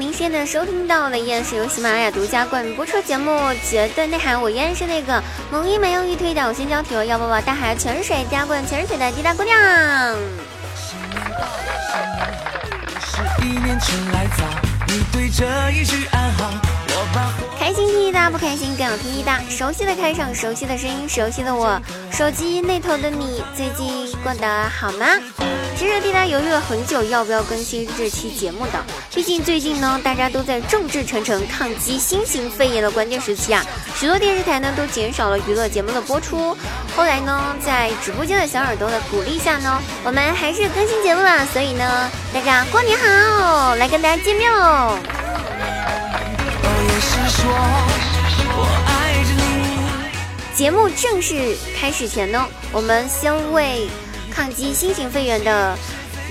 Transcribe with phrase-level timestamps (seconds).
[0.00, 3.30] 您现在收听到的依然是由喜马拉雅独家冠名播出节目
[3.68, 9.56] 《绝对内涵》，我依然是那个萌音没有一推的先教体要抱抱大海泉水加冠泉水的滴答姑娘。
[9.58, 10.98] 开心
[13.80, 14.04] 听
[15.10, 16.17] 滴答，
[18.38, 19.40] 开心更要听滴答。
[19.50, 21.80] 熟悉的开场，熟悉的声音，熟悉的我。
[22.10, 25.06] 手机那头的你，最近过得好吗？
[25.76, 28.84] 其实滴答犹豫了很久，要不要更新这期节目的。
[29.14, 33.64] 毕竟最近呢，大家都在众志成城抗击新型肺炎的关键时期啊，
[33.94, 36.56] 许多电视台呢都减少了娱乐节目的播出。
[36.96, 41.46] 后来呢，在直播间的小耳朵的鼓励下呢，我们还是更新节目了。
[41.46, 44.98] 所以呢，大家过年好，来跟大家见面喽。
[50.58, 53.88] 节目正式开始前呢，我们先为
[54.28, 55.78] 抗击新型肺炎的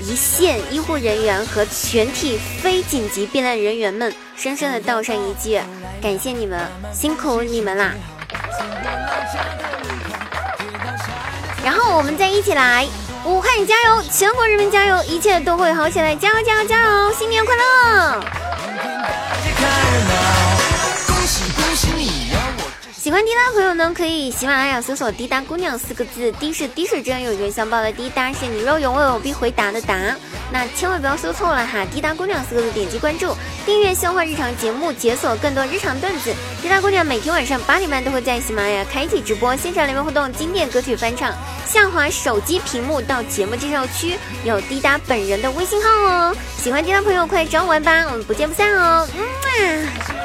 [0.02, 5.58] 一线医护人员和全体非紧急避难人员们深深的道上一句
[6.02, 6.60] 感谢你们，
[6.92, 7.92] 辛苦你们啦！
[11.64, 12.86] 然后我们再一起来，
[13.24, 17.14] 武汉加油，全国人民加油，一切都会好起来，加油加油加油！
[17.14, 18.24] 新年快乐！
[23.08, 29.96] 喜欢滴答朋友呢，可以喜马拉雅搜索“滴答姑娘”四个字，滴是滴水之恩有缘相报的滴答，是你若有问我必回答的答。
[30.52, 31.86] 那千万不要搜错了哈！
[31.90, 33.34] 滴答姑娘四个字，点击关注，
[33.64, 36.34] 订阅笑话日常节目，解锁更多日常段子。
[36.60, 41.32] 滴答姑娘每天晚上八点半都会在喜马拉雅开启直播，现场连麦互动，经典歌曲翻唱。
[41.64, 46.36] 下滑手机屏幕到节目介绍区有滴答本人的微信号哦。
[46.62, 49.08] 喜欢滴答朋友快找我玩吧，我们不见不散哦。
[49.16, 50.17] 嗯啊。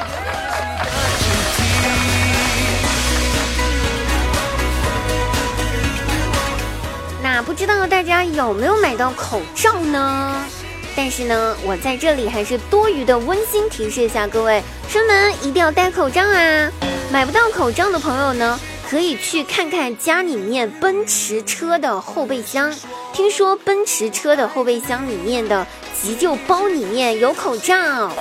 [8.04, 10.44] 大家有没有买到口罩呢？
[10.94, 16.70] 但是呢，我在这里还是多余的温馨提示一下各位，出门一定要戴口罩啊！
[17.10, 18.60] 买不到口罩的朋友呢，
[18.90, 22.76] 可以去看看家里面奔驰车的后备箱，
[23.14, 25.66] 听说奔驰车的后备箱里面的
[26.02, 28.12] 急救包里面有口罩。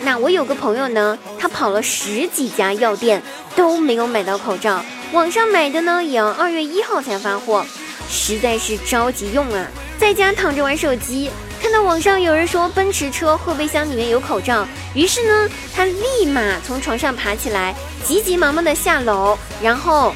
[0.00, 3.22] 那我有个朋友呢，他跑了十几家药店
[3.54, 4.82] 都没有买到口罩，
[5.12, 7.66] 网上买的呢，也要二月一号才发货。
[8.10, 9.66] 实在是着急用啊，
[9.98, 11.30] 在家躺着玩手机，
[11.62, 20.12] 看到网上有人说奔驰车后备箱里面有口罩，于是呢，他立马从床上爬起来，急急忙忙的下楼，然后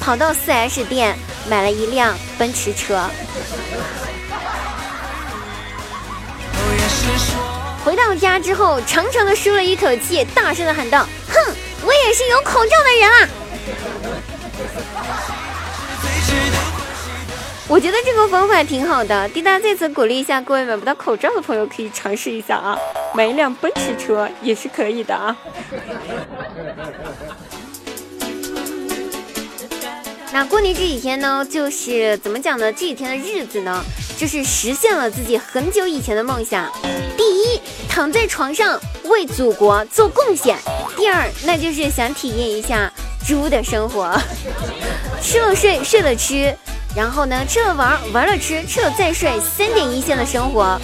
[0.00, 1.16] 跑到 4S 店
[1.48, 3.08] 买了一辆奔驰车。
[7.84, 13.28] 回到家之后，长长的舒了一口气，大声的喊道：“哼，我也是有口罩的人啊！”
[17.70, 22.78] 我觉得这个方法挺好的，滴答在此鼓励一下各位买不到口罩的朋友，可以尝试一下啊，
[23.14, 25.36] 买一辆奔驰车也是可以的啊。
[30.32, 32.72] 那过年这几天呢，就是怎么讲呢？
[32.72, 33.84] 这几天的日子呢，
[34.16, 36.72] 就是实现了自己很久以前的梦想。
[37.18, 40.56] 第一，躺在床上为祖国做贡献；
[40.96, 42.90] 第二，那就是想体验一下
[43.26, 44.18] 猪的生活，
[45.20, 46.56] 吃了睡，睡了吃。
[46.98, 50.76] 然后呢，吃了玩，玩了吃，吃了再睡，三点一线的生活。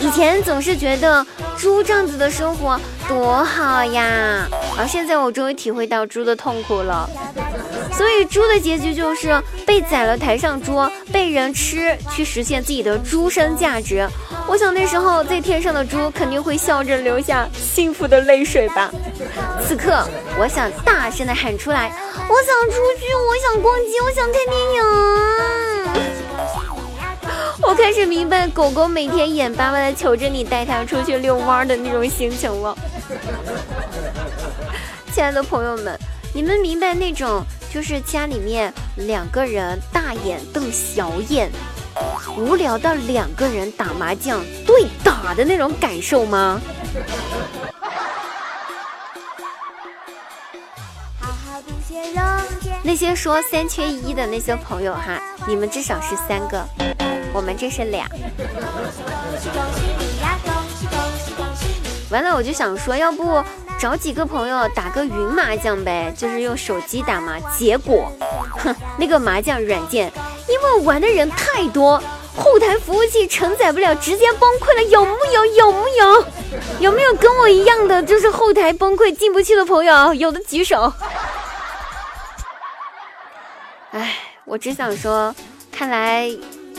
[0.00, 1.24] 以前总是觉得
[1.56, 7.08] 猪这样子的生活多好呀，而现在我终于体会到猪的痛苦了。
[7.92, 14.08] 所以猪的结局就是被宰了抬上桌，被人吃，去实现自己的猪生价值。
[14.48, 18.90] 我想那时候在天上的猪肯定会笑着流下幸福的泪水吧。
[19.66, 20.06] 此刻，
[20.38, 21.92] 我想大声的喊出来。
[22.28, 24.82] 我想出去，我想逛街，我想看电影。
[27.62, 32.76] 我开始明白狗狗每天眼巴巴的求着你带它出去遛弯的那种心情了。
[35.12, 35.98] 亲爱的朋友们，
[36.32, 37.42] 你们明白那种
[37.72, 41.50] 就是家里面两个人大眼瞪小眼，
[42.36, 46.60] 无聊到两个人打麻将对打的那种感受吗？
[52.82, 56.64] 那些说三缺一的那些朋友哈，你们至少是三个，
[57.32, 58.06] 我们这是俩。
[62.10, 63.42] 完了，我就想说，要不
[63.78, 67.34] 找几个朋友打个云麻将呗，就是用手机打嘛。
[67.58, 68.12] 结果，
[68.50, 70.12] 哼，那个麻将软件
[70.48, 72.00] 因为玩的人太多，
[72.36, 74.82] 后台服务器承载不了，直接崩溃了。
[74.84, 75.46] 有木有？
[75.46, 76.24] 有木有？
[76.80, 80.14] 有没有跟我一样的，就是后台崩溃进不去的朋友？
[80.14, 80.92] 有的举手。
[83.92, 85.34] 唉，我只想说，
[85.72, 86.30] 看来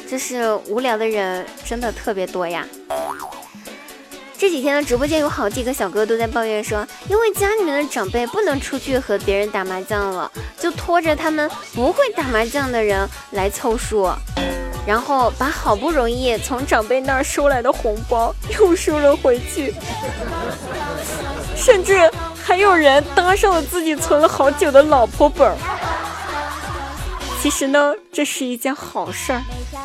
[0.10, 2.66] 就是无聊的人真的特别多呀。
[4.38, 14.08] 这几天的直播间有好几个小哥都在抱怨说，因为家里面的长辈不能出去和别人打麻将了，就拖着他们不会打麻将的人来凑数，
[14.88, 19.74] 然后把好不容易从长辈那儿收来的红包 又收了回去，
[21.58, 22.10] 甚至
[22.42, 25.58] 还有人搭上了自己存了好久的老婆本儿。
[27.42, 29.42] 其实呢，这是一件好事儿。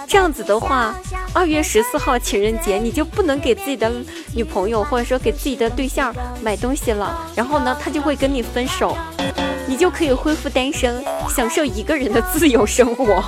[0.06, 0.94] 这样子的话，
[1.32, 3.90] 二月十四号情人节，你就不能给自己的
[4.34, 7.28] 女朋友或者说给自己的对象买东西了。
[7.34, 8.96] 然后呢，他就会跟你分手，
[9.66, 13.22] 你就可以恢复单身，享受一个人的自由生活。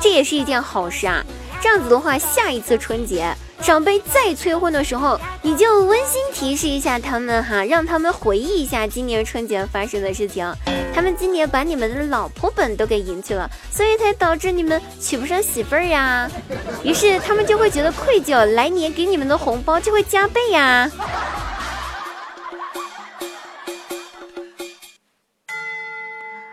[0.00, 1.24] 这也是一件好事啊！
[1.60, 3.34] 这样子的话，下一次春节。
[3.60, 10.50] 长辈再催婚的时候，你就温馨提示一下他们哈，让他们回忆一下今年春节发生的事情。
[10.94, 16.30] 他们今年把你们的老婆本都给赢去了，所以才导致你们娶不上媳妇儿呀。
[16.82, 20.90] 于是他们就会觉得愧疚，来年给你们的红包就会加倍呀。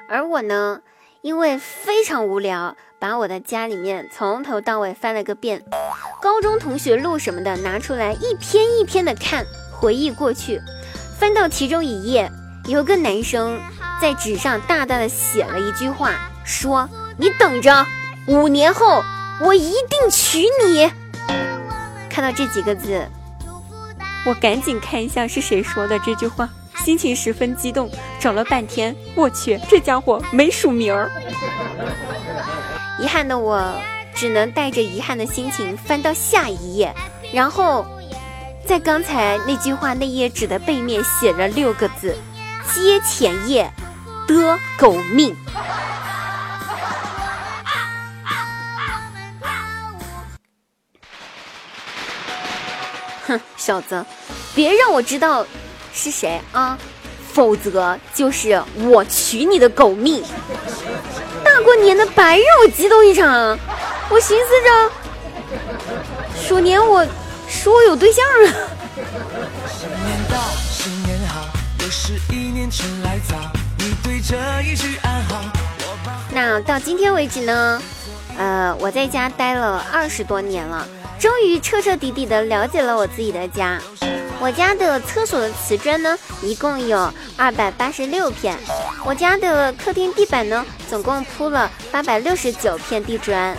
[0.10, 0.81] 而我呢，
[1.27, 2.77] 因为非常无聊。
[3.00, 5.62] 把我的家里面从头到尾翻了个遍，
[6.21, 10.62] 高中同学录什么的拿出来一篇一篇的看，回忆过去。
[11.19, 12.31] 翻到其中一页，
[12.65, 13.59] 有个男生
[14.01, 16.15] 在纸上大大的写了一句话，
[16.45, 16.89] 说
[17.19, 17.85] ：“你等着，
[18.27, 19.03] 五年后
[19.41, 20.89] 我一定娶你。”
[22.09, 23.06] 看到这几个字，
[24.25, 26.50] 我赶紧看一下是谁说的这句话，
[26.83, 27.89] 心情十分激动，
[28.19, 31.12] 找了半天，我去，这家伙没署名儿。
[33.00, 33.74] 遗憾的我，
[34.15, 36.94] 只能带着遗憾的心情翻到下一页，
[37.33, 37.85] 然后，
[38.65, 42.15] 在刚才那句话那页纸的背面写着六个字：
[42.74, 43.69] 接前页
[44.27, 45.35] 的狗命。
[53.27, 54.06] 哼，小子，
[54.56, 55.45] 别让我知道
[55.97, 56.77] 是谁啊，
[57.33, 60.23] 否则就是我取你的狗命。
[61.44, 63.57] 大过年的白让我激动一场，
[64.09, 64.91] 我寻思着，
[66.39, 67.03] 鼠年我
[67.49, 68.53] 说我有对象了。
[76.31, 77.81] 那到今天为止呢，
[78.38, 83.81] 呃，我在家待了二十多年了，终于彻彻底底的了解了我自己的家。
[84.39, 88.57] 我家的厕所的瓷砖呢，一共有二百八十六片。
[89.04, 93.56] 我家的客厅地板呢，总共铺了八百六十九片地砖。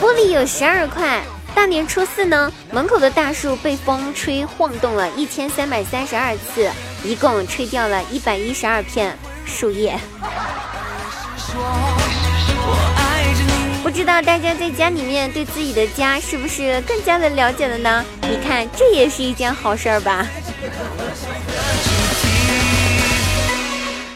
[0.00, 1.22] 玻璃有十二块。
[1.54, 6.70] 大年初四呢，门口的大树被风吹晃动了一千三百三十二次，
[7.02, 9.16] 一共吹掉了一百一十二片
[9.46, 9.98] 树叶。
[13.96, 18.04] 不知道大家在家里面对自己的家是不是更加的了解了呢？
[18.28, 20.26] 你看，这也是一件好事儿吧。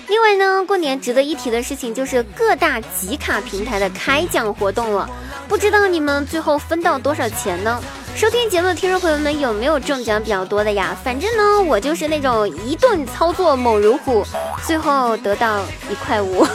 [0.07, 5.09] 另外呢，过年值得一提的事情就是各大集卡平台的开奖活动了。
[5.49, 7.83] 不知道你们最后分到多少钱呢？
[8.15, 10.95] 收听节目的听众朋友们有没有中奖比较多的呀？
[11.03, 14.27] 反正呢，我就是那种一顿操作猛如虎，
[14.67, 16.47] 最后得到一块五。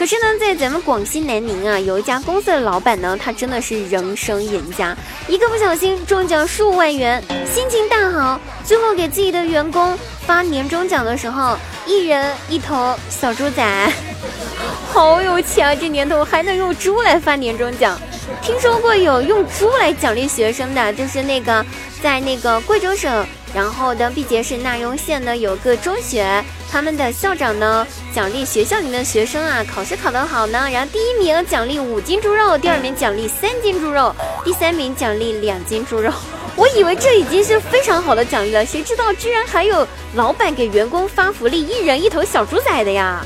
[0.00, 4.96] 可是呢，在咱们广西南宁啊，有一家公司的老板呢，他真的是人生赢家，
[5.28, 9.94] 一个不小心中奖数万元，心情大好，最后给自己的员工
[10.26, 11.54] 发年终奖的时候，
[11.84, 13.92] 一人一头小猪仔，
[14.90, 15.74] 好有钱啊！
[15.74, 18.00] 这年头还能用猪来发年终奖。
[18.40, 21.62] 听说过有用猪来奖励学生的，就是那个
[22.02, 23.26] 在那个贵州省。
[23.52, 27.84] 然后的毕节市纳雍县呢有个中学，他们的校长呢
[28.14, 36.12] 奖励学校里面的学生啊，考试考得好呢，然后第一名奖励五斤猪肉，第二名奖励三斤猪肉，第三名奖励两斤猪肉。
[36.54, 43.24] 我以为这已经是非常好的奖励了，谁知道居然还有老板给员工发福利，一人一头小猪仔的呀，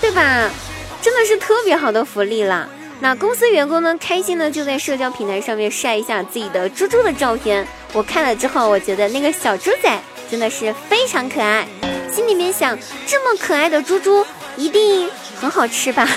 [0.00, 0.50] 对吧？
[1.00, 2.68] 真的是特别好的福利了。
[3.00, 7.64] 那公司员工呢，开心的就在社交平台上面晒一下自己的猪猪的照片。
[7.94, 11.66] 我看了之后，我觉得那个小猪仔真的是非常可爱，
[12.14, 14.24] 心里面想，这么可爱的猪猪
[14.56, 16.06] 一定很好吃吧？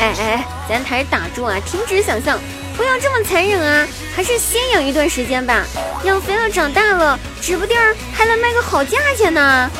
[0.00, 2.38] 哎哎，咱还是打住啊，停止想象，
[2.76, 3.86] 不要这么残忍啊，
[4.16, 5.64] 还是先养一段时间吧，
[6.02, 7.78] 养肥了长大了，指不定
[8.12, 9.70] 还能卖个好价钱呢。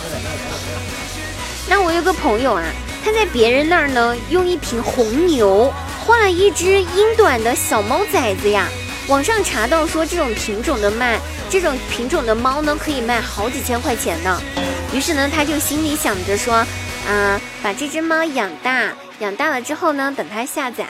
[1.68, 2.62] 那我有个朋友啊。
[3.06, 5.72] 他在别人那儿呢，用一瓶红牛
[6.04, 8.66] 换了一只英短的小猫崽子呀。
[9.06, 14.42] 网上查到说，这种品种的卖这种品种的猫呢，可以卖好几千块钱呢。
[14.92, 16.66] 于是呢，他就心里想着说，
[17.06, 20.84] 啊，把这只猫养大，养大了之后呢，等它下崽，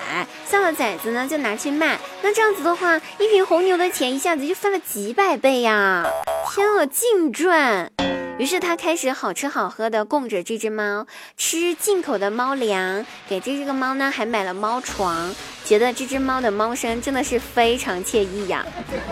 [0.51, 1.99] 下了崽子呢，就拿去卖。
[2.23, 6.07] 那这样子的话，一瓶红牛的钱一下子就翻了几百倍呀！
[6.51, 7.93] 天啊，净赚！
[8.39, 11.07] 于是他开始好吃好喝的供着这只猫，
[11.39, 18.65] 吃进口的猫粮，给这只个猫呢还买了猫床，觉得这只猫的猫声真的是非常惬意呀。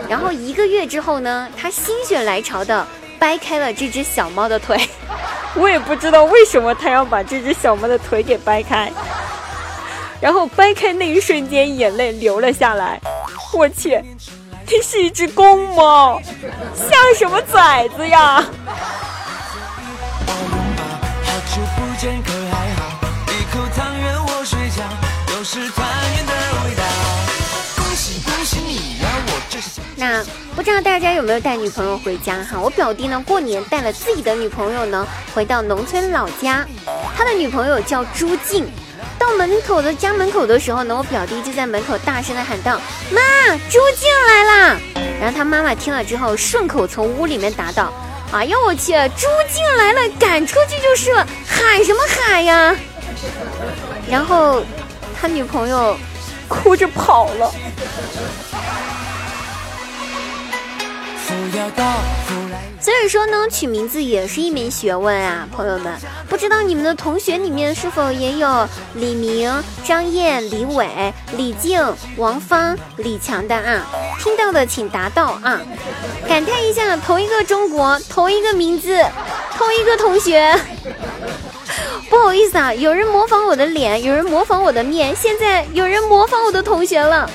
[0.07, 2.85] 然后一个月之后呢，他心血来潮的
[3.17, 4.79] 掰开了这只小猫的腿，
[5.57, 8.91] 我也不知道为什么他要把这只小猫的腿给掰开，
[10.21, 13.01] 然后掰开那一瞬间眼泪流了下来，
[13.53, 13.99] 我去，
[14.67, 16.21] 这是一只公猫，
[16.75, 18.45] 下什么崽子呀？
[29.97, 30.23] 那
[30.55, 32.59] 不知道大家有没有带女朋友回家哈？
[32.59, 36.65] 我表弟呢，过年带了自己的女朋友呢，回到农村老家。
[37.15, 38.67] 他的女朋友叫朱静。
[39.17, 42.79] 到门口的家门口的时候呢，我表弟就在门口大声的喊道
[43.11, 43.21] ：“妈，
[43.69, 44.77] 朱静来啦！”
[45.19, 47.93] 然后他妈妈听了之后，顺口从屋里面答道。
[48.35, 48.91] 哎呦我去！
[49.15, 52.75] 猪进来了，赶出去就是了，喊什么喊呀？
[54.09, 54.61] 然后
[55.17, 55.97] 他女朋友
[56.45, 57.49] 哭着跑了。
[62.81, 65.91] 所以说呢，取名字也是一门学问啊，朋友们。
[66.29, 69.51] 不知道你们的同学里面是否也有李明、
[69.83, 70.87] 张燕、李伟、
[71.35, 71.81] 李静、
[72.17, 73.87] 王芳、李强的啊？
[74.21, 75.59] 听到的请答到啊！
[76.27, 79.03] 感叹一下，同一个中国，同一个名字，
[79.57, 80.55] 同一个同学。
[82.09, 87.29] 不好意思啊，有人模仿我的脸，有人模仿我的面，现在有人模仿我的同学了。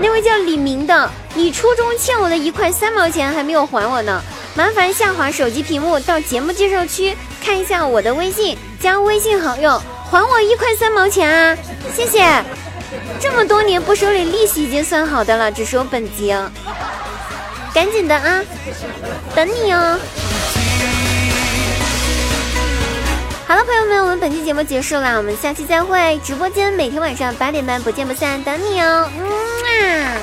[0.00, 4.20] 那位叫李明的，你初中欠我的一块三毛钱还没有还我呢。
[4.56, 9.80] 麻烦下滑手机屏幕到节目介绍区看一下我的微信，加微信好友
[10.10, 11.56] 还我一块三毛钱啊！
[11.94, 12.26] 谢谢。
[13.20, 16.36] 这么多年不收你利息已经算好的了，只收本金。
[17.72, 18.42] 赶紧的啊，
[19.36, 19.96] 等你哦。
[23.46, 26.18] 好了，朋友们，我们本期节目结束了，我们下期再会。
[26.24, 29.08] 直播间每天晚上八点半不见不散，等你哦。
[29.16, 30.18] 嗯啊。